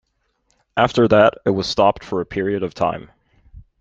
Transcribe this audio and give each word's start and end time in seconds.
After 0.75 1.07
that, 1.09 1.35
it 1.45 1.51
was 1.51 1.67
stopped 1.69 2.03
for 2.03 2.21
a 2.21 2.25
period 2.25 2.63
of 2.63 2.73
time. 2.73 3.11